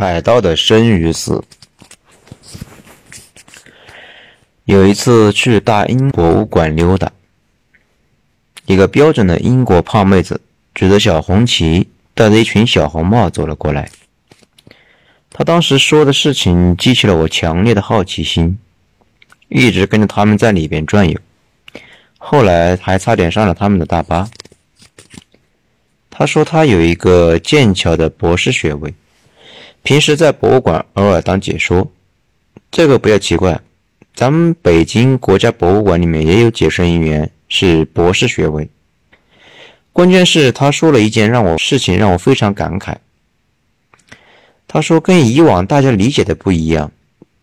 [0.00, 1.42] 海盗的生与死。
[4.64, 7.10] 有一次去大英博物馆溜达，
[8.66, 10.40] 一个标准的英国胖妹子
[10.72, 13.90] 举着小红旗，戴着一群小红帽走了过来。
[15.30, 18.56] 她当时说的事情激起了我强烈的好奇心，
[19.48, 21.18] 一直跟着他们在里边转悠，
[22.18, 24.30] 后来还差点上了他们的大巴。
[26.08, 28.94] 她说她有一个剑桥的博士学位。
[29.88, 31.90] 平时在博物馆偶尔当解说，
[32.70, 33.58] 这个不要奇怪，
[34.14, 38.68] 咱们北京国家博物馆里面也有解说人员是博士学位。
[39.94, 42.96] 关键是他说了一件让我事情让我非常感慨。
[44.66, 46.92] 他说跟以往大家理解的不一样，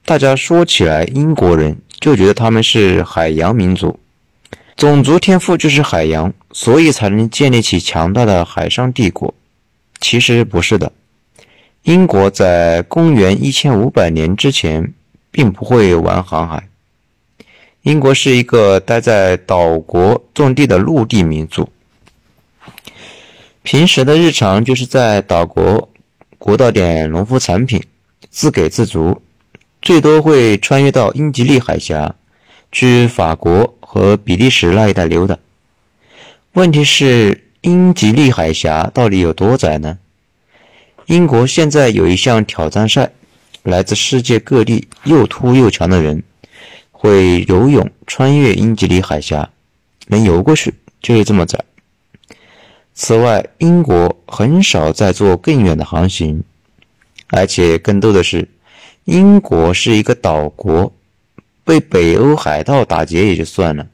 [0.06, 4.00] 大家说起来英国人就觉得他们是海洋民族，
[4.76, 9.34] 种族天赋就是海洋，所以才能建立起强大的海上帝国。
[10.00, 10.92] 其实不是的。
[11.86, 14.92] 英国在公元一千五百年之前
[15.30, 16.68] 并不会玩航海。
[17.84, 21.70] 英国是一个待在岛国种地的陆地民族，
[23.62, 25.88] 平时的日常就是在岛国
[26.40, 27.80] 国到点农副产品，
[28.32, 29.22] 自给自足，
[29.80, 32.16] 最多会穿越到英吉利海峡，
[32.72, 35.38] 去法国和比利时那一带溜达。
[36.54, 40.00] 问题是，英吉利海峡到底有多窄呢？
[41.08, 43.12] 英国现在有一项挑战赛，
[43.62, 46.24] 来自世界各地又秃又强的人
[46.92, 49.48] 会游泳穿越英吉利海峡，
[50.08, 51.64] 能游过去就是这么窄。
[52.96, 56.44] 此外，英国很少在做更远的航行，
[57.28, 58.48] 而且更逗的是，
[59.04, 60.92] 英国是一个岛国，
[61.64, 63.86] 被北欧海盗打劫也就算了，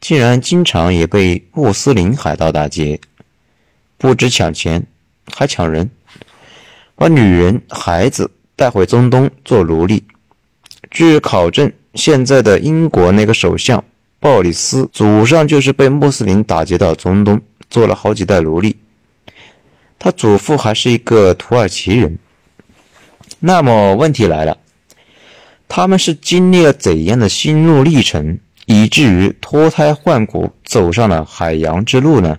[0.00, 3.00] 竟然经常也被穆斯林海盗打劫，
[3.98, 4.86] 不止抢钱，
[5.32, 5.90] 还抢人。
[6.96, 10.04] 把女人、孩子带回中东做奴隶。
[10.90, 13.82] 据考证，现在的英国那个首相
[14.20, 18.76] 鲍里斯祖上就是被穆斯林打劫到中东，做了好几代奴隶。
[19.98, 22.18] 他祖父还是一个土耳其人。
[23.40, 24.56] 那么问题来了，
[25.66, 32.38] 他们是经历了怎样的心路历程，以至于脱胎换骨走上了海洋之路呢？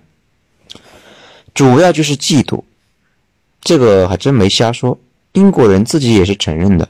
[1.53, 2.63] 主要就是嫉妒。
[3.65, 4.99] 这个还真没瞎说，
[5.31, 6.87] 英国人自己也是承认的。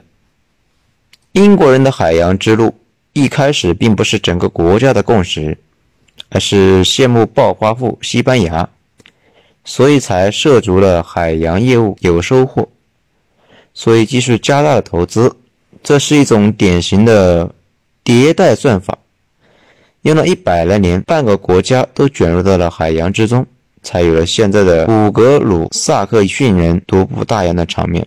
[1.32, 2.74] 英国人的海洋之路
[3.14, 5.56] 一开始并不是整个国家的共识，
[6.28, 8.68] 而是羡慕暴发户西班牙，
[9.64, 12.68] 所以才涉足了海洋业务有收获，
[13.72, 15.34] 所以继续加大了投资。
[15.82, 17.50] 这是一种典型的
[18.04, 18.98] 迭代算法，
[20.02, 23.46] 用了一百来年，半个国家都卷入到了海洋之中。
[23.86, 28.04] 才有了现在的古格鲁萨克逊人独步大洋的场面。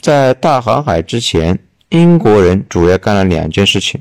[0.00, 1.58] 在大航海之前，
[1.90, 4.00] 英国人主要干了两件事情：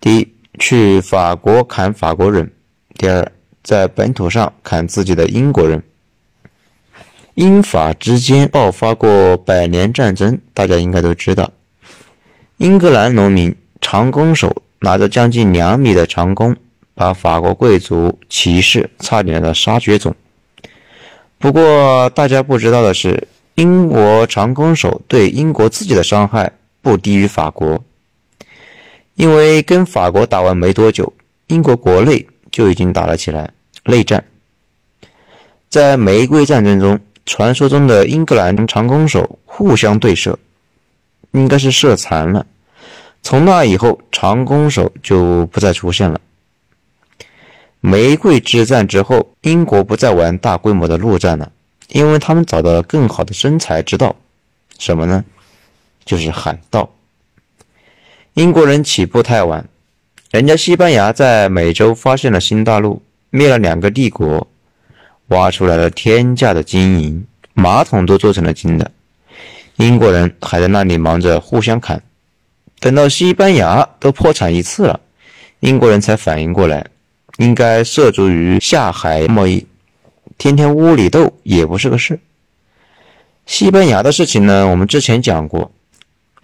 [0.00, 0.28] 第一，
[0.58, 2.44] 去法国砍法国人；
[2.98, 3.30] 第二，
[3.62, 5.80] 在本土上砍自己的英国人。
[7.34, 11.48] 英法之间爆发过百年战争，大家应该都知道。
[12.56, 16.56] 英格兰农民长弓手拿着将近两米的长弓。
[17.00, 20.14] 把法国贵族骑士差点的杀绝种。
[21.38, 26.52] 不过大家不知道的是，英国长弓手对英国自己的伤害
[26.82, 27.82] 不低于法国，
[29.14, 31.10] 因为跟法国打完没多久，
[31.46, 33.50] 英国国内就已经打了起来，
[33.84, 34.22] 内战。
[35.70, 40.38] 在玫瑰战争中，传说中的英格兰长弓手互相对射，
[41.32, 42.44] 应该是射残了。
[43.22, 46.20] 从那以后，长弓手就不再出现了。
[47.80, 51.50] 玫瑰之战之后，英国不再玩大规模的陆战了，
[51.88, 54.14] 因为他们找到了更好的生财之道，
[54.78, 55.24] 什么呢？
[56.04, 56.90] 就是海盗。
[58.34, 59.66] 英国人起步太晚，
[60.30, 64.46] 人家西班牙在美洲发现了新大陆，灭了两个帝国，
[65.28, 68.90] 挖出来了天价的金银，马桶都做成了金的。
[69.76, 72.02] 英国人还在那里忙着互相砍，
[72.78, 75.00] 等到西班牙都破产一次了，
[75.60, 76.86] 英国人才反应过来。
[77.40, 79.66] 应该涉足于下海贸易，
[80.36, 82.20] 天天屋里斗也不是个事。
[83.46, 85.72] 西班牙的事情呢，我们之前讲过，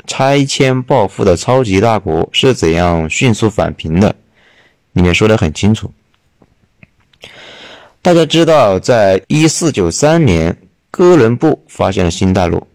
[0.07, 4.17] 拆迁暴富的超级大国是怎样迅速返贫的，
[4.95, 5.93] 里面说的很清楚。
[8.01, 10.57] 大家知道，在一四九三年，
[10.91, 12.67] 哥伦布发现了新大陆，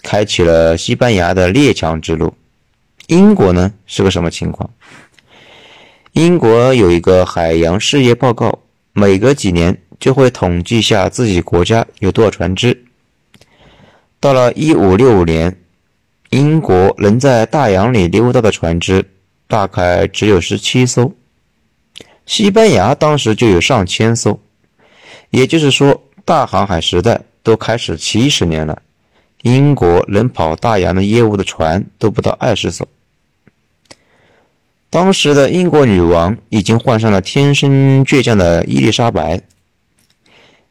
[0.00, 2.32] 开启了西班牙的列强之路。
[3.08, 4.70] 英国呢，是个什么情况？
[6.12, 8.58] 英国有一个海洋事业报告，
[8.92, 12.84] 每隔几年就会统计下自己国家有多少船只。
[14.20, 15.56] 到了1565年，
[16.28, 19.02] 英国能在大洋里溜达的船只
[19.48, 21.10] 大概只有十七艘，
[22.26, 24.38] 西班牙当时就有上千艘。
[25.30, 28.82] 也就是说，大航海时代都开始七十年了，
[29.44, 32.86] 英国能跑大洋的业务的船都不到二十艘。
[34.92, 39.40] 当时的英国女王已经患上了天生倔强的伊丽莎白。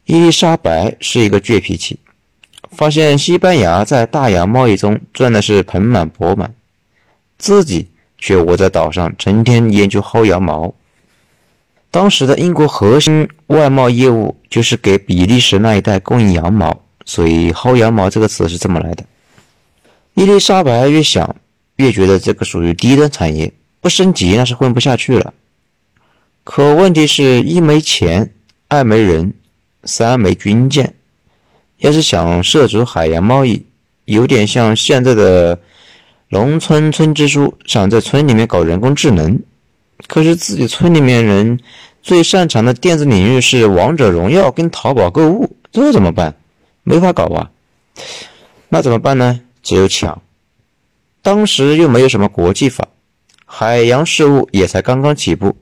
[0.05, 1.97] 伊丽莎白是一个倔脾气，
[2.69, 6.53] 发现西班牙在大洋贸易中赚的是盆满钵满，
[7.39, 7.87] 自己
[8.19, 10.71] 却窝在岛上，成天研究薅羊毛。
[11.89, 19.03] 当时的英国核心外贸业务就是给比利时那一带供应羊毛，所以“薅羊毛”这个词是这么来的。
[20.13, 21.35] 伊丽莎白越想
[21.77, 23.51] 越觉得这个属于低端产业。
[23.81, 25.33] 不升级那是混不下去了。
[26.43, 28.33] 可问题是一没钱，
[28.67, 29.33] 二没人，
[29.83, 30.93] 三没军舰。
[31.79, 33.65] 要是想涉足海洋贸易，
[34.05, 35.59] 有点像现在的
[36.29, 39.39] 农村村支书想在村里面搞人工智能，
[40.07, 41.59] 可是自己村里面人
[42.03, 46.35] 最擅长的电子领域是王者荣耀跟淘宝购物，这怎么办？
[46.83, 47.49] 没法搞啊。
[48.69, 49.41] 那怎么办呢？
[49.61, 50.21] 只有抢。
[51.21, 52.87] 当时又没有什么国际法。
[53.53, 55.57] 海洋事务也才刚刚起步，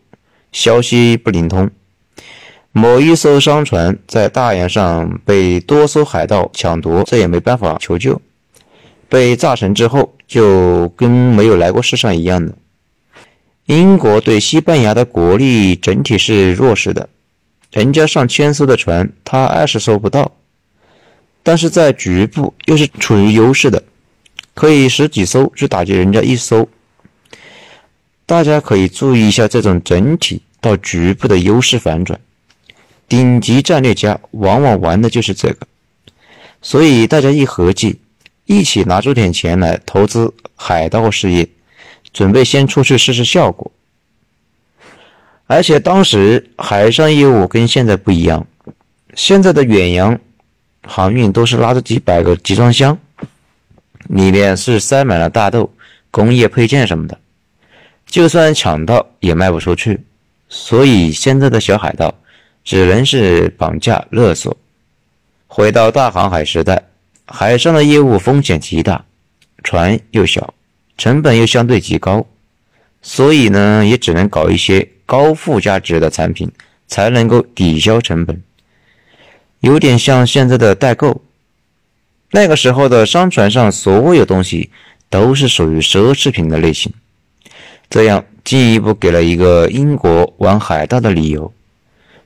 [0.51, 1.71] 消息不灵通。
[2.71, 8.21] 某一艘商船在大洋上被多艘海盗抢夺，这也没办法求救。
[9.09, 12.53] 被炸沉之后，就跟没有来过世上一样的。
[13.65, 17.09] 英国对西班牙的国力整体是弱势的，
[17.71, 20.31] 人家上千艘的船，他二十艘不到，
[21.41, 23.81] 但是在局部又是处于优势的，
[24.53, 26.69] 可以十几艘去打击人家一艘。
[28.29, 32.19] 大家可以注意一下这种整体到局部的优势反转，
[33.07, 35.65] 顶级战略家往往玩的就是这个，
[36.61, 37.99] 所以大家一合计，
[38.45, 41.49] 一起拿出点钱来投资海盗事业，
[42.13, 43.71] 准备先出去试试效果。
[45.47, 48.45] 而且当时海上业务跟现在不一样，
[49.15, 50.19] 现在的远洋
[50.83, 52.95] 航运都是拉着几百个集装箱，
[54.07, 55.73] 里面是塞满了大豆、
[56.11, 57.17] 工业配件什么的。
[58.09, 60.00] 就算抢到也卖不出去，
[60.50, 62.13] 所以现在的小海盗
[62.63, 64.57] 只能是绑架勒索。
[65.45, 66.83] 回到大航海时代，
[67.25, 69.06] 海上的业务风险极大，
[69.63, 70.53] 船又小，
[70.97, 72.25] 成本又相对极高，
[73.03, 76.51] 所以呢，也只能搞一些高附加值的产品，
[76.88, 78.41] 才能够抵消成本。
[79.59, 81.21] 有点像现在的代购。
[82.31, 84.71] 那个时候的商船上所有东西
[85.09, 86.91] 都是属于奢侈品的类型。
[87.89, 91.51] 这样进一步给了一个英国玩海盗的理由，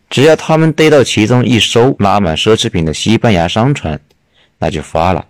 [0.10, 4.00] 只要他们逮到其中一艘拉满奢侈品的西班牙商船，
[4.60, 5.26] 那就发了。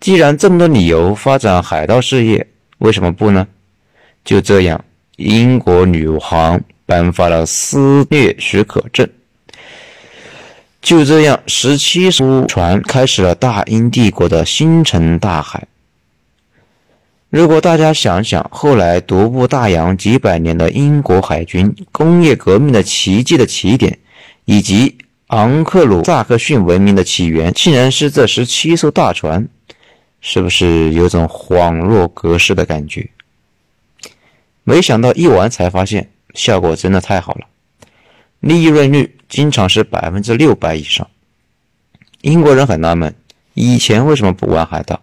[0.00, 2.46] 既然这么多理由发展海盗事业，
[2.78, 3.46] 为什么不呢？
[4.24, 4.84] 就这样，
[5.16, 9.08] 英国女皇颁发了私掠许可证。
[10.82, 15.66] 就这样，十七艘船开始了大英帝国的星辰大海。
[17.34, 23.98] 如果大家想想，后来独步大洋几百年的英国海军工业革命的奇迹的起点，
[24.44, 24.96] 以及
[25.26, 29.48] 昂克鲁萨克逊文明的起源，竟然是这十七艘大船，
[30.20, 33.10] 是不是有种恍若隔世的感觉？
[34.62, 37.48] 没想到一玩才发现，效果真的太好了，
[38.38, 41.10] 利润率经常是百分之六百以上。
[42.20, 43.12] 英国人很纳闷，
[43.54, 45.00] 以前为什么不玩海盗？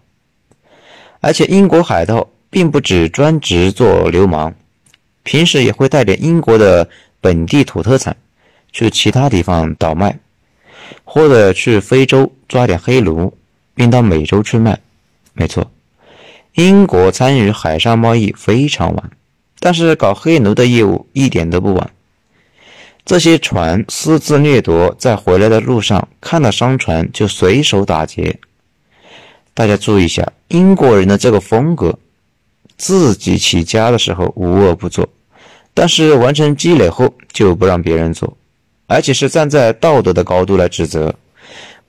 [1.22, 4.54] 而且英国海盗并不只专职做流氓，
[5.24, 6.90] 平时也会带点英国的
[7.22, 8.18] 本地土特产
[8.72, 10.18] 去其他地方倒卖，
[11.04, 13.38] 或者去非洲抓点黑奴
[13.76, 14.80] 运到美洲去卖。
[15.34, 15.72] 没错，
[16.56, 19.12] 英国参与海上贸易非常晚，
[19.60, 21.92] 但是搞黑奴的业务一点都不晚。
[23.06, 28.40] 这些船私自掠夺，在回来的路上看到商船就随手打劫。
[29.54, 31.98] 大家注意一下，英国人的这个风格，
[32.78, 35.08] 自己起家的时候无恶不作，
[35.74, 38.38] 但是完成积累后就不让别人做，
[38.88, 41.14] 而且是站在道德的高度来指责。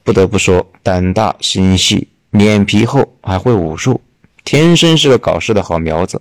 [0.04, 4.00] 不得不说，胆大心细，脸皮厚，还会武术，
[4.44, 6.20] 天生是个搞事的好苗子。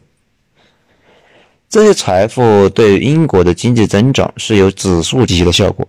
[1.68, 5.88] 这些财富对英国的经济增长是有指数级的效果。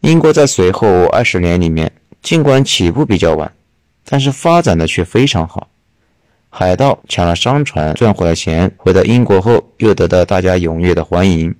[0.00, 3.52] 英国在随后二十年里面，尽管起步比较晚。
[4.10, 5.68] 但是发展的却非常好，
[6.48, 11.54] 海盗抢了商船赚回来钱，回到英国后又得到大家踊跃的欢迎，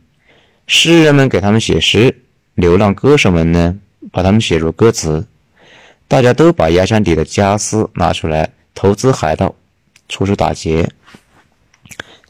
[0.67, 2.23] 诗人们给他们写诗，
[2.55, 3.77] 流浪歌手们呢
[4.11, 5.27] 把他们写入歌词，
[6.09, 9.55] 大家都把压箱底的家私拿出来投资海盗，
[10.09, 10.89] 处处打劫。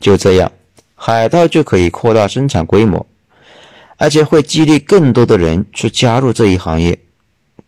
[0.00, 0.50] 就这样，
[0.96, 3.06] 海盗就可以扩大生产规模，
[3.98, 6.98] 而且会激励更多的人去加入这一行业。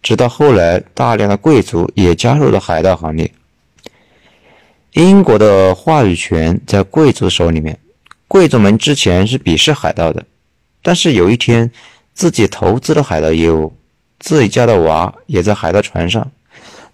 [0.03, 3.31] 直到后来，大量的贵族也加入了海盗行列。
[4.93, 7.79] 英国的话语权在贵族手里面，
[8.27, 10.25] 贵族们之前是鄙视海盗的，
[10.83, 11.71] 但是有一天
[12.13, 13.73] 自己投资了海盗业务，
[14.19, 16.31] 自己家的娃也在海盗船上，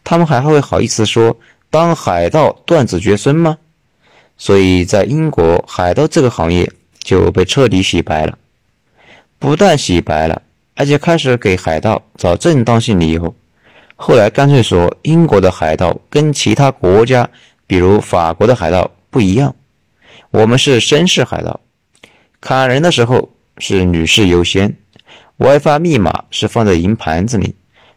[0.05, 1.37] 他们还会好意思说
[1.71, 3.57] 当海盗断子绝孙吗？
[4.37, 8.37] 所以在英国，海盗这个行业就被彻底洗白了，
[9.39, 10.43] 不但洗白了，
[10.77, 13.35] 而且开始给海盗找正当性理由。
[13.97, 17.29] 后来干脆说英国的海盗跟其他国家，
[17.67, 19.57] 比如法国的海盗不一样，
[20.31, 21.59] 我们是绅士海盗，
[22.41, 24.77] 砍人的时候是女士优先
[25.39, 27.55] ，，WiFi 密码是放在银盘子里，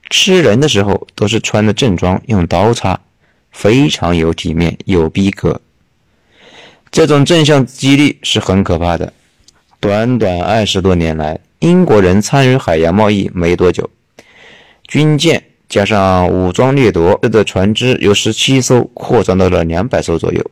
[0.09, 2.97] 吃人的时候都是穿的正装，用刀叉，
[3.51, 5.59] 非常有体面，有逼格。
[6.89, 9.11] 这种正向激励是很可怕的。
[9.81, 13.89] 短短二十多年来，英国人参与海洋贸易没多久，
[14.87, 20.51] 军舰加上武装掠夺的船只由十七艘扩张到了两百艘左右，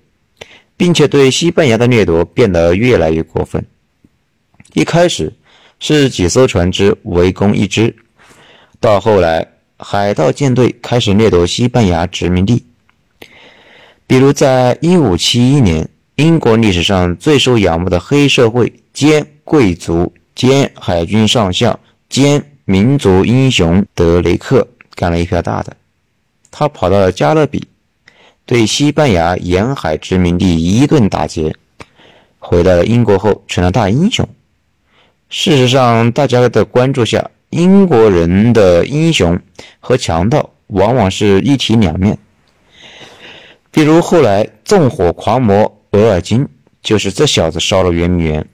[0.76, 3.66] 并且对西班牙的掠夺变得越来越过分。
[4.74, 5.34] 一开始
[5.80, 7.96] 是几艘船只围攻一支，
[8.80, 9.48] 到后来
[9.78, 12.66] 海盗舰队开始掠夺西班牙殖民地，
[14.06, 15.90] 比如在一五七一年。
[16.18, 21.80] 英国历史上最受仰慕的黑社会兼贵族兼海军上将
[22.10, 25.76] 兼民族英雄德雷克干了一票大的。
[26.52, 27.68] 他跑到了加勒比，
[28.46, 31.56] 对西班牙沿海殖民地一顿打劫，
[32.38, 34.30] 回到了英国后成了大英雄。
[35.28, 39.40] 事实上，大家的关注下，英国人的英雄
[39.80, 42.16] 和强盗往往是一体两面。
[43.72, 45.74] 比如后来纵火狂魔。
[45.92, 46.48] 额尔金
[46.84, 48.46] 就是这小子烧了圆明园，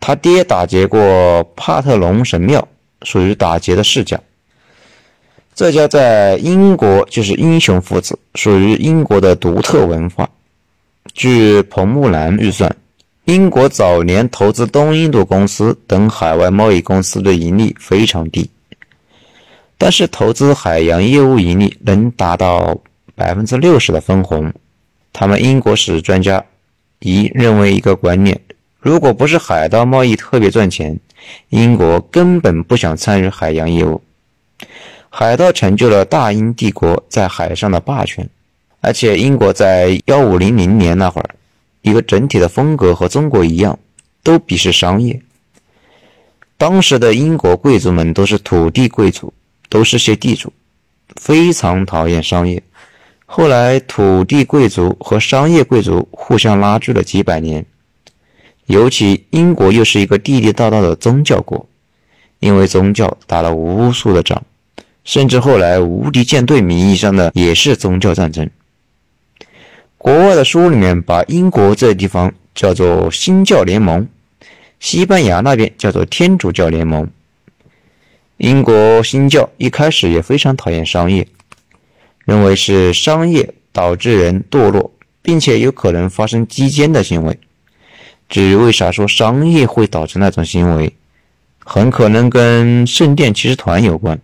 [0.00, 2.66] 他爹打劫过帕特隆神庙，
[3.02, 4.18] 属于打劫的世家。
[5.54, 10.28] 这家在英国就是英雄父子，属于英国的独特文化。
[11.14, 12.74] 据彭木兰预算，
[13.24, 18.48] 英国早年投资东印度公司等海外贸易公司的盈利非常低，
[19.76, 22.78] 但是投资海洋业务盈利能达到
[23.14, 24.52] 百分之六十的分红。
[25.12, 26.44] 他们英国史专家。
[27.00, 28.40] 一认为一个观念：
[28.80, 30.98] 如果不是海盗贸易特别赚钱，
[31.48, 34.00] 英国根本不想参与海洋业务。
[35.10, 38.28] 海盗成就了大英帝国在海上的霸权，
[38.80, 41.34] 而且英国在幺五零零年那会儿，
[41.82, 43.76] 一个整体的风格和中国一样，
[44.22, 45.20] 都鄙视商业。
[46.56, 49.32] 当时的英国贵族们都是土地贵族，
[49.68, 50.52] 都是些地主，
[51.16, 52.62] 非常讨厌商业。
[53.26, 57.66] 后来，土地贵族和商业贵族互相拉锯了几百年。
[58.68, 61.66] 尤其英国又是一个地地道道的宗教国，
[62.38, 64.42] 因为宗教打了无数的仗，
[65.04, 68.48] 甚至后来无敌舰队名义上的也是宗教战争。
[69.96, 74.06] 国外的书里面把英国这地方叫做新教联盟，
[74.78, 77.08] 西班牙那边叫做天主教联盟。
[78.36, 81.26] 英国新教一开始也非常讨厌商业。
[82.26, 87.38] 认为是商业导致人堕落，并且有可能发生基奸的行为。
[88.28, 90.94] 至于为啥说商业会导致那种行为，
[91.64, 94.18] 很可能跟圣殿骑士团有关。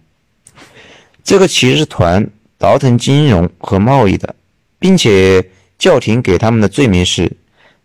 [1.23, 4.35] 这个骑士团倒腾金融和贸易的，
[4.79, 7.33] 并且教廷给他们的罪名是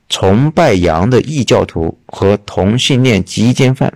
[0.10, 3.94] 崇拜羊的异教徒和同性恋基奸犯。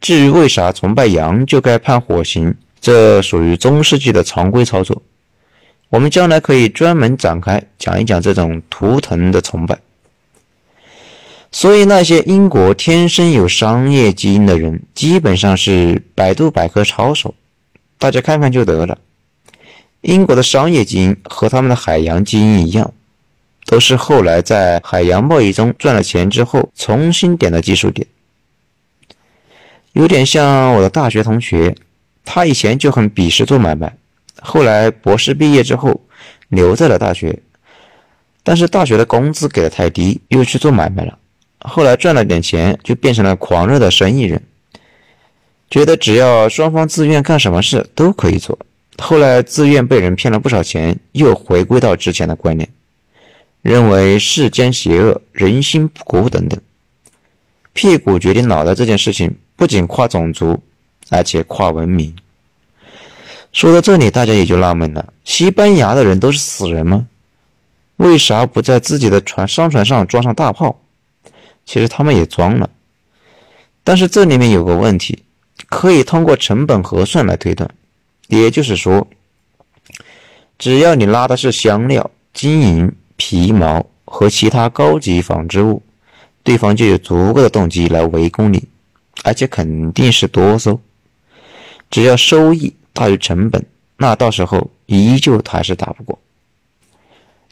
[0.00, 2.54] 至于为啥崇拜羊就该判火刑？
[2.80, 5.00] 这属于中世纪的常规操作，
[5.88, 9.78] 我们将来可以专门展开讲一讲这种图腾的崇拜。
[11.54, 17.32] 所以，那些英国天生有商业基因的人，基本上是百度百科抄手，
[17.96, 18.98] 大家看看就得了。
[20.00, 22.92] 英国的商业基因和他们的海洋基因一样，
[23.66, 28.04] 都是后来在海洋贸易中赚了钱之后重新点的技术点，
[29.92, 31.76] 有点像我的大学同学。
[32.24, 33.96] 他以前就很鄙视做买卖，
[34.40, 36.00] 后来博士毕业之后
[36.48, 37.38] 留在了大学，
[38.42, 41.16] 但是大学的工资给的太低，又去做买卖了。
[41.64, 44.42] 后来赚了点钱，就变成了狂热的生意人，
[45.70, 48.58] 觉得只要双方自愿干什么事都可以做。
[48.98, 52.68] 后来自愿被人骗了不少钱，又回归到之前的观念，
[53.62, 56.60] 认为世间邪恶，人心不古等等。
[57.72, 60.62] 屁股决定脑袋这件事情，不仅跨种族。
[61.10, 62.16] 而且跨文明，
[63.52, 67.06] 说到这里，大家也就纳闷了：西班牙的人都是死人吗？
[67.96, 70.80] 为啥不在自己的船商船上装上大炮？
[71.66, 72.68] 其实他们也装了，
[73.82, 75.22] 但是这里面有个问题，
[75.68, 77.68] 可以通过成本核算来推断，
[78.28, 79.06] 也就是说，
[80.58, 85.82] 只要你拉的是香料、金银、皮毛和其他高级纺织物，
[86.42, 88.62] 对方就有足够的动机来围攻你，
[89.22, 90.78] 而且肯定是多艘。
[91.90, 93.64] 只要收益大于成本，
[93.96, 96.18] 那到时候依旧还是打不过。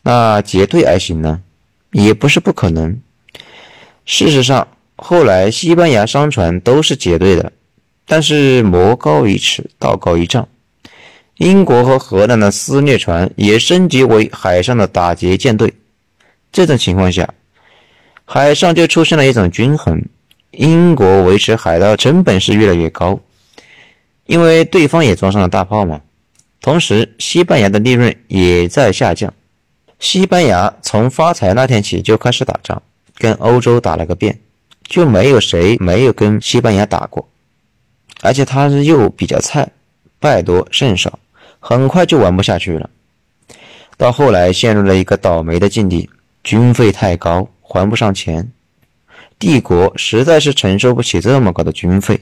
[0.02, 1.40] 那结对而行呢，
[1.92, 3.00] 也不是不可能。
[4.04, 4.66] 事实上，
[4.96, 7.52] 后来西班牙商船都是结对的，
[8.06, 10.48] 但是魔高一尺，道高一丈。
[11.38, 15.72] 英国和荷兰的撕裂船也升级为海上的打劫舰队。
[16.52, 17.32] 这种情况下，
[18.24, 20.02] 海上就出现了一种均衡。
[20.50, 23.18] 英国维持海盗成本是越来越高，
[24.26, 26.00] 因为对方也装上了大炮嘛。
[26.60, 29.32] 同时，西班牙的利润也在下降。
[29.98, 32.82] 西班牙从发财那天起就开始打仗，
[33.16, 34.38] 跟欧洲打了个遍，
[34.84, 37.28] 就没有谁没有跟西班牙打过。
[38.20, 39.68] 而且他是又比较菜，
[40.18, 41.18] 败多胜少，
[41.58, 42.88] 很快就玩不下去了。
[43.96, 46.08] 到后来陷入了一个倒霉的境地，
[46.44, 48.50] 军费太高，还不上钱，
[49.38, 52.20] 帝国实在是承受不起这么高的军费，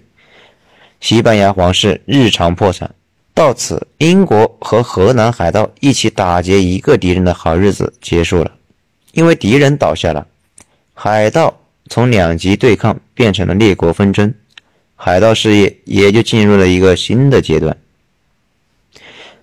[1.01, 2.91] 西班牙皇室日常破产。
[3.33, 8.51] 到此，英国和荷兰海盗一起打劫一个敌人的好日子结束了。
[9.13, 10.27] 因为敌人倒下了，
[11.03, 14.35] 海盗从两极对抗变成了列国纷争，
[14.97, 17.75] 海盗事业也就进入了一个新的阶段。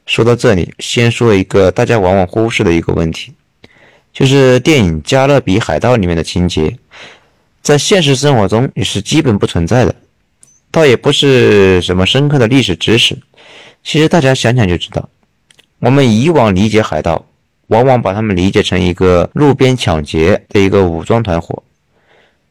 [0.05, 3.33] 说到这里，先说一个大家往往忽视的一个问题，
[4.13, 6.77] 就是电影《加勒比海盗》里面的情节，
[7.63, 9.95] 在现实生活中也是基本不存在的，
[10.69, 13.17] 倒也不是什么深刻的历史知识。
[13.83, 15.09] 其实大家想想就知道，
[15.79, 17.25] 我们以往理解海盗，
[17.67, 21.63] 往往把他们理解成一个路边抢劫的一个武装团伙。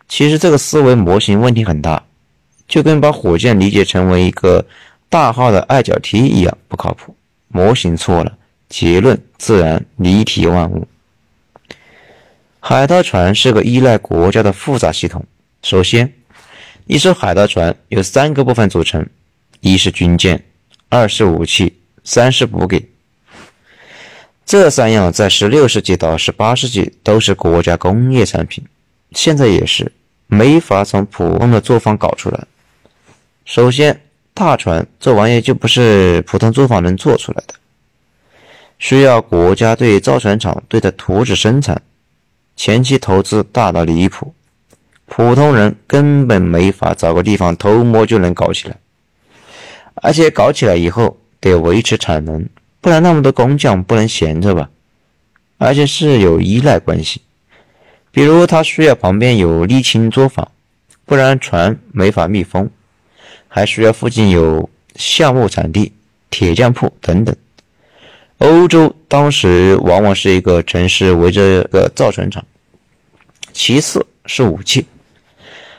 [0.09, 2.03] 其实这个思维模型问题很大，
[2.69, 4.65] 就跟把火箭理解成为一个
[5.09, 7.15] 大号的二脚踢一样不靠谱。
[7.49, 8.37] 模型错了，
[8.69, 10.87] 结论自然离题万物。
[12.61, 15.25] 海盗船是个依赖国家的复杂系统。
[15.63, 16.13] 首先，
[16.87, 19.07] 一艘海盗船由三个部分组成，
[19.61, 20.43] 一是军舰。
[20.89, 21.73] 二是武器，
[22.05, 22.85] 三是补给。
[24.47, 28.65] 这三样在十六世纪到十八世纪都是国家工业产品，
[29.11, 29.91] 现在也是
[30.29, 32.47] 没法从普通的作坊搞出来。
[33.45, 34.01] 首先，
[34.33, 37.55] 大船这玩意就不是普通作坊能做出来的，
[38.79, 41.83] 需要国家对造船厂对的图纸生产，
[42.55, 44.33] 前期投资大到离谱，
[45.07, 48.77] 普通人根本没法找个地方偷摸就能搞起来。
[49.97, 52.49] 而且搞起来以后得维持产能，
[52.87, 54.71] 不然那么多工匠不能闲着吧？
[55.59, 57.21] 而且是有依赖关系，
[58.13, 60.53] 比如他需要旁边有沥青作坊，
[61.05, 62.69] 不然船没法密封；
[63.49, 65.95] 还需要附近有橡木产地、
[66.31, 67.35] 铁匠铺等等。
[68.39, 72.45] 欧洲当时往往是一个城市围着个造船厂。
[73.53, 74.87] 其次是武器，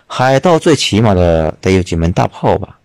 [0.08, 2.78] 海盗最起码的得有几门大炮吧？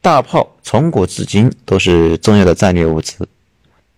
[0.00, 3.28] 大炮从古至今都是重要的战略物资。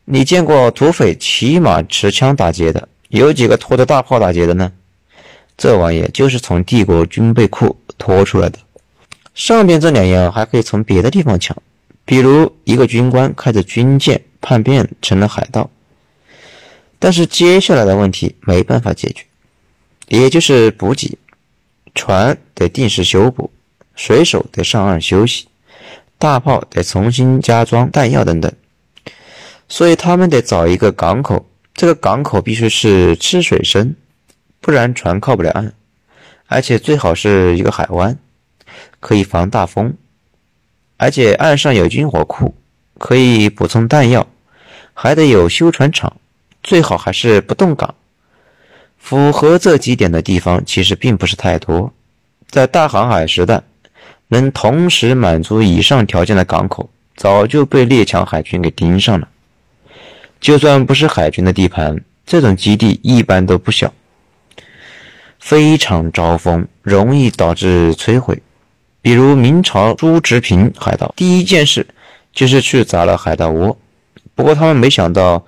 [0.09, 2.89] 你见过土匪骑马持枪打劫的？
[3.09, 4.71] 有几个拖着大炮打劫的呢？
[5.57, 8.57] 这玩意就是从帝国军备库拖出来的。
[9.35, 11.57] 上边这两样还可以从别的地方抢，
[12.05, 15.69] 比如一个军官开着军舰叛变成了海盗。
[17.01, 19.25] 但是接下来的问题没办法解决，
[20.07, 21.19] 也就是补给，
[21.97, 23.51] 船得定时修补，
[23.97, 25.49] 水手得上岸休息。
[26.17, 28.51] 大炮得重新加装弹药等等，
[29.69, 31.47] 所以他们得找一个港口。
[31.75, 33.95] 这个港口必须是吃水深，
[34.61, 35.73] 不然船靠不了岸。
[36.47, 38.17] 而且最好是一个海湾，
[39.01, 39.95] 可以防大风。
[40.97, 42.55] 而且岸上有军火库，
[42.99, 44.27] 可以补充弹药，
[44.95, 46.17] 还得有修船厂，
[46.63, 47.95] 最好还是不动港。
[48.97, 51.93] 符合这几点的地方其实并不是太多，
[52.49, 53.63] 在大航海时代。
[54.29, 59.29] 能同时满足以上条件的港口，早就被列强海军给盯上了。
[60.41, 63.93] 就算不是海军的地盘，这种基地一般都不小，
[65.39, 68.41] 非常招风，容易导致摧毁。
[69.01, 71.87] 比如明朝朱执平海盗，第一件事
[72.33, 73.77] 就是去砸了海盗窝。
[74.35, 75.45] 不过他们没想到，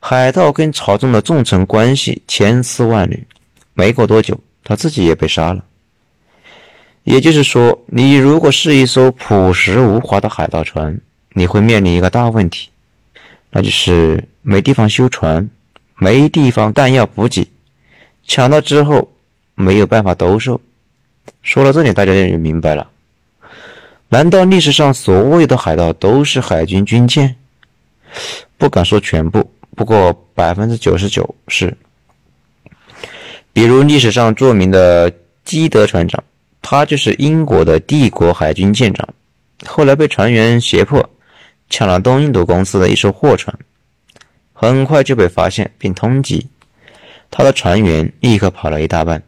[0.00, 3.26] 海盗跟朝中的重臣关系千丝万缕，
[3.74, 5.62] 没过多久，他自己也被杀了。
[7.04, 10.98] 也就是说，你如果是一艘朴实无华的海盗船，
[11.34, 12.70] 你会面临一个大问题，
[13.52, 15.48] 那就是没地方修船，
[15.96, 17.46] 没地方弹药补给，
[18.26, 19.12] 抢到之后
[19.54, 20.58] 没有办法兜售。
[21.42, 22.88] 说到这里，大家就明白了。
[24.08, 27.36] 难道历史上所有的海盗都是海军军舰？
[28.56, 31.76] 不敢说全部，不过百分之九十九是。
[33.52, 35.12] 比如历史上著名的
[35.44, 36.24] 基德船长，
[36.62, 39.06] 他就是英国的帝国海军舰长，
[39.66, 41.06] 后来被船员胁迫
[41.72, 43.58] 抢了东印度公司的一艘货船，
[44.52, 46.44] 很快就被发现并通缉，
[47.30, 49.22] 他的船员立刻跑了一大半。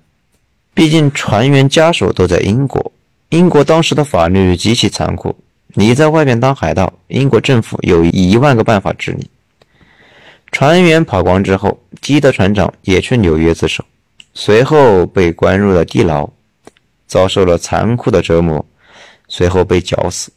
[0.74, 2.92] 毕竟船员家属都在英国。
[3.30, 5.34] 英国当时的法律极其残酷，
[5.68, 9.26] 你在外面当海盗，英国政府有一万个办法治你。
[10.52, 13.82] 船员跑光之后，基德船长也去纽约自首，
[14.34, 16.28] 随后被关入了地牢，
[17.06, 18.64] 遭受了残酷的折磨，
[19.28, 20.30] 随后被绞死。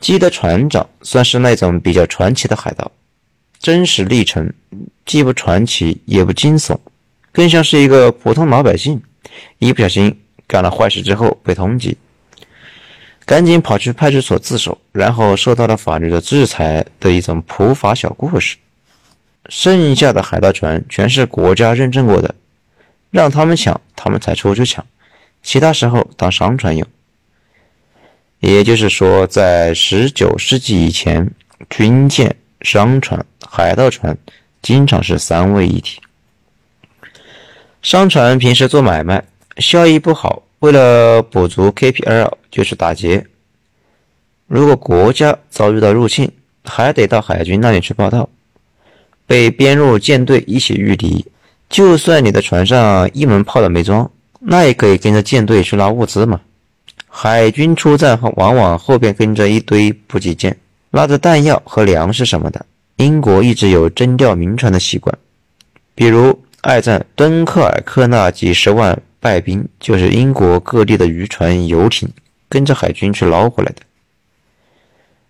[0.00, 2.90] 基德船长算是那种比较传奇的海盗，
[3.58, 4.52] 真实历程
[5.04, 6.76] 既不传奇也不惊悚，
[7.32, 9.02] 更像是一个普通老百姓，
[9.58, 10.18] 一不小心。
[10.46, 11.94] 干了坏事之后被通缉，
[13.26, 18.56] 赶紧跑去派出所自首，然后受到了法律的制裁的一种普法小故事。
[19.50, 22.34] 剩下的海盗船全是国家认证过的，
[23.10, 24.86] 让他们抢，他们才出去抢，
[25.42, 26.88] 其他时候当商船用。
[28.40, 31.28] 也就是说，在十九世纪以前，
[31.68, 34.16] 军舰、商船、海盗船
[34.62, 36.00] 经常是三位一体。
[37.82, 39.24] 商船平时做买卖。
[39.58, 43.26] 效益不好，为了补足 KPL 就是打劫。
[44.46, 46.30] 如果国家遭遇到入侵，
[46.64, 48.28] 还得到海军那里去报道，
[49.26, 51.26] 被编入舰队一起御敌。
[51.68, 56.40] 就算你的船上一门炮都没装，那也可以跟着舰队去拉物资嘛。
[57.08, 60.56] 海军出战后，往往后边跟着一堆补给舰，
[60.90, 62.64] 拉着弹药和粮食什么的。
[62.96, 65.16] 英国一直有征调民船的习惯，
[65.94, 69.00] 比如二战敦刻尔克那几十万。
[69.20, 72.08] 败兵就是英国各地的渔船、游艇
[72.48, 73.82] 跟着海军去捞回来的，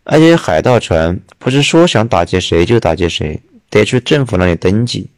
[0.04, 5.08] 而且海盗船不是说想打劫谁就打劫谁，得去政府那里登记。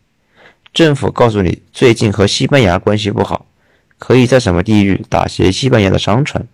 [0.72, 3.44] 政府告诉你最近和西班牙关系不好，
[4.00, 6.44] 可以在什么地域打劫西班牙的商船。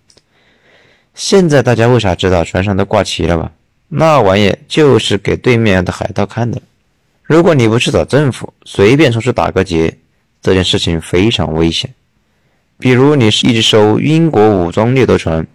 [1.15, 3.51] 现在大家为啥知道船上都挂旗了吧？
[3.89, 6.61] 那玩意就是给对面的海盗看的。
[7.23, 9.97] 如果你不去找政府，随便出去打个劫，
[10.43, 11.89] 这件事情非常危险。
[12.79, 15.47] 比如你是一艘英国武装掠夺船，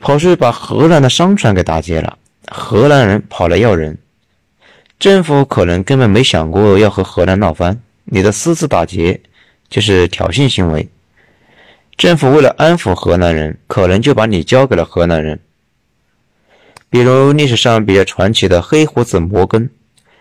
[0.00, 3.96] 跑去把荷兰的商船给打劫了，荷兰人跑来要人，
[4.98, 9.20] 政府可能根本没想过要和荷兰闹翻，你的私自打劫
[9.68, 10.88] 就是挑衅行为，
[11.96, 15.38] 政府为了安抚荷兰人，可能就把你交给了荷兰人。
[16.90, 19.68] 比如历史上比较传奇的黑胡子摩根，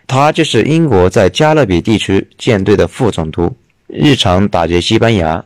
[0.05, 3.55] 他就是英国在加勒比地区舰队的副总督，
[3.87, 5.45] 日常打劫西班牙。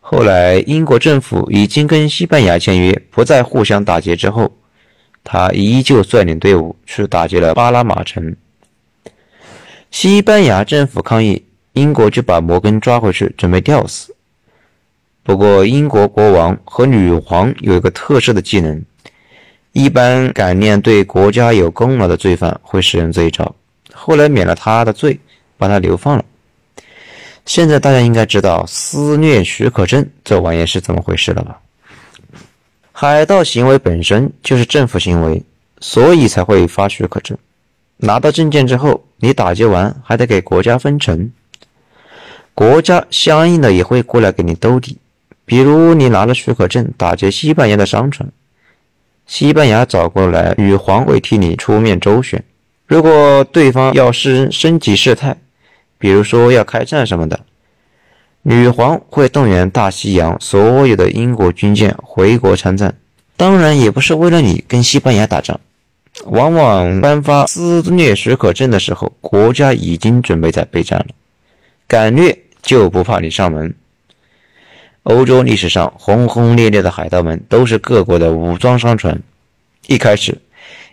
[0.00, 4.56] 后来，英国政府已经跟西班牙签约，不再互相打劫之后，
[5.22, 8.34] 他依旧率领队伍去打劫了巴拉马城。
[9.90, 14.14] 西班牙政府抗议，英国就把摩根抓回去，准备吊死。
[15.22, 18.82] 不过，英国国王和女皇有一个特殊的技能，
[19.72, 23.54] 一般感念对国家有功劳的罪犯会使用这一招。
[23.92, 25.18] 后来免了他的罪，
[25.56, 26.24] 把他流放了。
[27.46, 31.60] 现在大家应该知道私虐许可证这玩意是怎么回事了吧？
[32.92, 35.42] 海盗行为本身就是政府行为，
[35.80, 37.36] 所以才会发许可证。
[37.96, 41.30] 拿到证件之后，你打劫完还得给国家分成，
[42.60, 44.98] 国家相应的也会过来给你兜底。
[45.46, 48.28] 比如你拿了许可证打劫西班牙的商船，
[49.26, 52.44] 西班牙找过来女皇会替你出面周旋。
[52.86, 55.38] 如果对方要升升级事态。
[55.96, 57.40] 比如说要开战什么的，
[58.42, 62.94] 女皇会动员大西洋所有的英国军舰回国参战，
[63.36, 65.60] 当然也不是为了你跟西班牙打仗，
[66.24, 71.06] 往往颁发私掠许可证的时候，国家已经准备在备战了，
[71.86, 73.74] 敢掠就不怕你上门。
[75.04, 79.20] 欧洲历史上轰轰烈烈的海盗们都是各国的武装商船，
[79.86, 80.36] 一开始，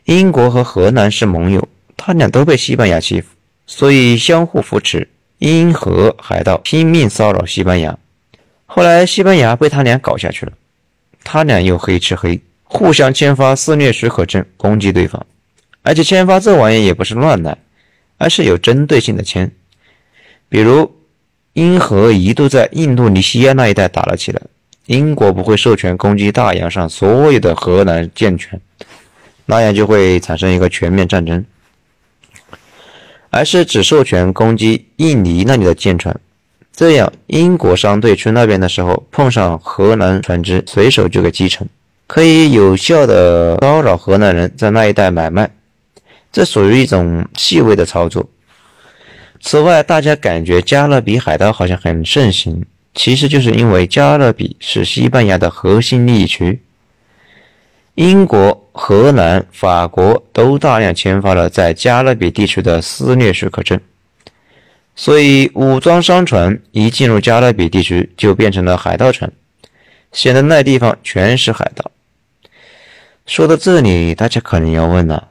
[0.05, 3.27] 英国和荷兰是盟友，他俩都被西班牙欺负。
[3.65, 7.97] 所以相互扶持，英荷海盗拼命骚扰西班牙。
[8.65, 10.53] 后来西班牙被他俩搞下去了，
[11.23, 15.25] 他俩又黑吃黑，互相签发肆虐许可证攻击对方。
[15.83, 17.57] 而且签发这玩意也不是乱来，
[18.17, 19.51] 而是有针对性的签。
[20.47, 20.89] 比如
[21.57, 24.39] 英荷一度在印度尼西亚那一带打了起来，
[24.85, 28.61] 英国不会授权攻击大洋上所有的荷兰舰船，
[29.47, 31.43] 那样就会产生一个全面战争，
[33.31, 36.15] 而是只授权攻击印尼那里的舰船。
[36.71, 41.67] 这样，英国商队去那边的时候，碰上荷兰船只，随手就给击沉，
[42.05, 45.49] 可以有效的骚扰荷兰人在那一带买卖。
[46.31, 48.29] 这属于一种细微的操作。
[49.39, 56.61] 此外，大家感觉加勒比海盗好像很盛行，其实就是因为加勒比是西班牙的核心利益区，
[57.95, 63.79] 英国、荷兰、法国都大量签发了在加勒比地区的私掠许可证。
[64.95, 69.31] 所以，武装商船一进入加勒比地区，就变成了海盗船，
[70.11, 71.91] 显得那地方全是海盗。
[73.27, 75.29] 说到这里，大家可能要问了：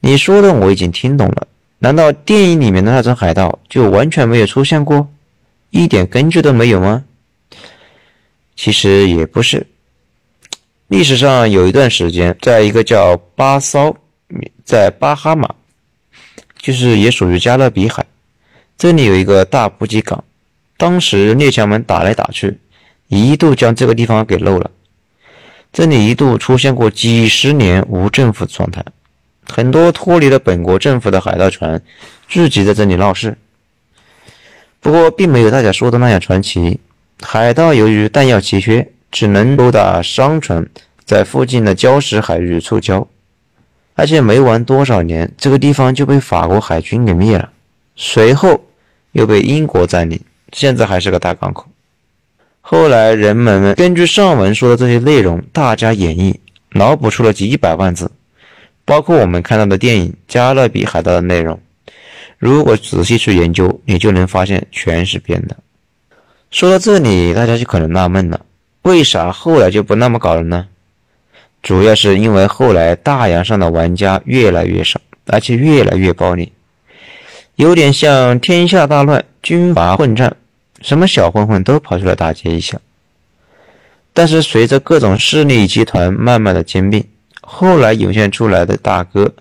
[0.00, 1.46] 你说的我已经听懂了，
[1.84, 5.06] 难道电影里面的那种海盗就完全没有出现过，
[5.68, 7.04] 一点根据都没有吗？
[8.56, 9.66] 其实也不是。
[10.86, 13.94] 历史上有一段时间，在一个叫巴骚，
[14.64, 15.54] 在巴哈马，
[16.56, 18.06] 就是也属于加勒比海。
[18.78, 20.24] 这里有一个大补给港，
[20.78, 22.58] 当时列强们打来打去，
[23.08, 24.70] 一度将这个地方给漏了。
[25.70, 28.82] 这里一度出现过几十年无政府状态，
[29.48, 31.80] 很多脱离了本国政府的海盗船
[32.28, 33.36] 聚集在这里闹事。
[34.80, 36.80] 不过，并没有大家说的那样传奇。
[37.22, 40.68] 海盗由于弹药奇缺，只能勾搭商船
[41.04, 43.06] 在附近的礁石海域触礁，
[43.94, 47.50] 而且没玩多少年，这个地方就被法国海军给灭了。
[47.96, 48.64] 随后
[49.12, 50.20] 又被英国占领，
[50.52, 51.66] 现在还是个大港口。
[52.60, 56.34] 后来人们们根据上文说的这些内容，大家演绎，
[56.72, 58.10] 脑补出了几百万字，
[58.84, 61.60] 包括我们看到的电影《加勒比海盗》的内容。
[62.38, 65.56] 如果仔细去研究，你就能发现全是编的。
[66.50, 68.40] 说到这里，大家就可能纳闷了：
[68.82, 70.68] 为啥后来就不那么搞了呢？
[71.62, 76.52] 主要是因为后来大洋上的玩家越来越少，而且越来越暴力。
[77.56, 80.36] 有点像天下大乱，军阀混战，
[80.82, 82.78] 什么小混混都跑出来打劫一下。
[84.12, 87.04] 但是随着各种势力集团慢慢的兼并，
[87.56, 89.32] 后来涌现出来的大哥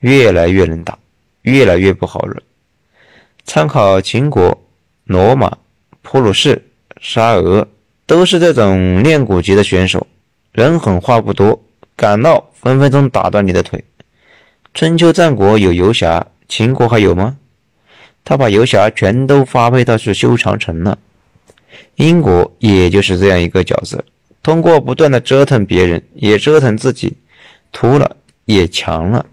[0.00, 0.98] 越来越能打，
[1.42, 2.42] 越来越不好惹。
[3.44, 4.60] 参考秦国、
[5.04, 5.56] 罗马、
[6.02, 6.60] 普鲁士、
[7.00, 7.68] 沙俄，
[8.06, 10.04] 都是这种练武级的选手，
[10.50, 11.62] 人狠话不多，
[11.94, 13.84] 敢闹分分钟打断你的腿。
[14.74, 17.36] 春秋战国有游侠，秦国还有吗？
[18.24, 20.98] 他把游侠全都发配到去修长城了。
[21.94, 24.04] 英国也就是这样一个角色，
[24.42, 27.16] 通过不断的折腾别人，也折腾自己，
[27.72, 29.26] 秃了也强了。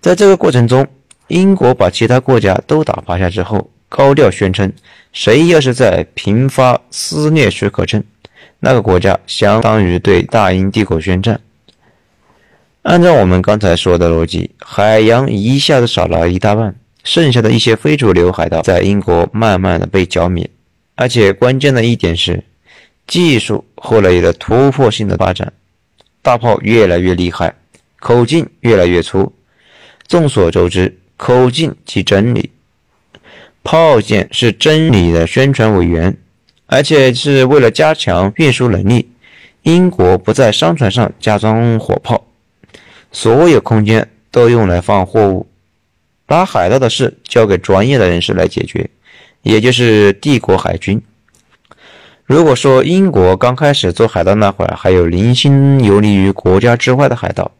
[0.00, 0.86] 在这个过程中，
[1.28, 4.72] 英国把其他国家都打趴下之后，高调宣称，
[5.12, 8.02] 谁要是在频发撕裂许可证，
[8.60, 11.40] 那个国家相当于对大英帝国宣战。
[12.82, 16.74] 按照我们刚才说的逻辑，海洋一下子少了一大半。
[17.02, 20.48] 剩下的一些非主流海盗在英国慢慢的被剿灭，
[20.94, 22.42] 而且关键的一点是，
[23.06, 25.52] 技术后来有了突破性的发展，
[26.24, 27.54] 大炮越来越厉害，
[28.00, 29.30] 口径越来越粗。
[30.08, 32.50] 众所周知，口径即真理，
[33.62, 36.16] 炮舰是真理的宣传委员，
[36.64, 39.10] 而且是为了加强运输能力，
[39.64, 42.26] 英国不在商船上加装火炮，
[43.12, 45.46] 所有空间都用来放货物。
[46.24, 48.88] 把海盗的事交给专业的人士来解决，
[49.42, 51.02] 也就是帝国海军。
[52.26, 57.50] 如果说英国刚开始做海盗那会儿还有零星游离于国家之外的海盗，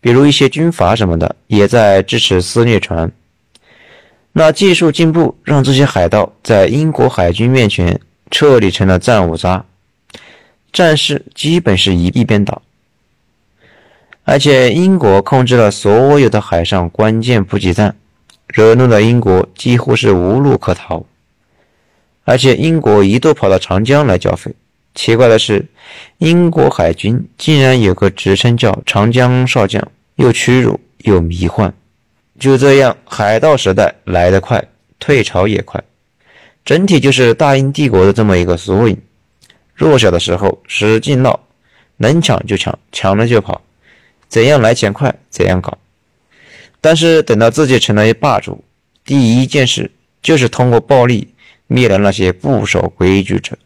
[0.00, 3.10] 比如一些军阀什么的也在支持撕裂船，
[4.32, 9.64] 那技术进步让这些海盗在英国海军面前彻底成了战五渣，
[10.72, 12.62] 战事基本是一一边倒。
[14.22, 17.96] 而且英国控制了所有的海上关键补给站，
[18.46, 21.04] 惹怒了英国几乎是无路可逃。
[22.24, 24.54] 而且英国一度跑到长江来剿匪。
[24.94, 25.64] 奇怪的是，
[26.18, 31.72] 英国海军竟然有个职称叫“长江少将”，又屈辱又迷幻。
[32.38, 34.64] 就这样，海盗时代来得快，
[34.98, 35.82] 退潮也快，
[36.64, 38.96] 整体就是大英帝国的这么一个缩影。
[39.74, 41.38] 弱小的时候使劲闹，
[41.96, 43.60] 能抢就抢，抢了就跑。
[44.28, 45.76] 怎样来钱快，怎样搞。
[46.80, 48.62] 但是等到自己成了霸主，
[49.04, 49.90] 第一件事
[50.22, 51.33] 就是通过暴力
[51.66, 53.56] 灭了那些不守规矩者。